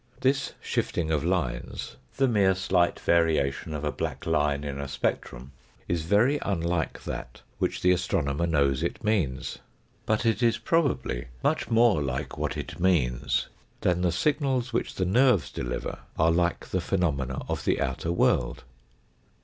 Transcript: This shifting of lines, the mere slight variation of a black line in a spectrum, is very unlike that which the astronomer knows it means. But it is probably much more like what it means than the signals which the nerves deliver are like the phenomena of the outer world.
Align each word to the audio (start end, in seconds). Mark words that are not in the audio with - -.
This 0.21 0.53
shifting 0.61 1.11
of 1.11 1.23
lines, 1.23 1.95
the 2.17 2.27
mere 2.27 2.55
slight 2.55 2.99
variation 2.99 3.71
of 3.71 3.83
a 3.83 3.91
black 3.91 4.25
line 4.25 4.63
in 4.63 4.81
a 4.81 4.87
spectrum, 4.87 5.51
is 5.87 6.01
very 6.01 6.39
unlike 6.41 7.03
that 7.03 7.43
which 7.59 7.83
the 7.83 7.91
astronomer 7.91 8.47
knows 8.47 8.81
it 8.81 9.03
means. 9.03 9.59
But 10.07 10.25
it 10.25 10.41
is 10.41 10.57
probably 10.57 11.27
much 11.43 11.69
more 11.69 12.01
like 12.01 12.35
what 12.35 12.57
it 12.57 12.79
means 12.79 13.47
than 13.81 14.01
the 14.01 14.11
signals 14.11 14.73
which 14.73 14.95
the 14.95 15.05
nerves 15.05 15.51
deliver 15.51 15.99
are 16.17 16.31
like 16.31 16.69
the 16.69 16.81
phenomena 16.81 17.43
of 17.47 17.63
the 17.63 17.79
outer 17.79 18.11
world. 18.11 18.63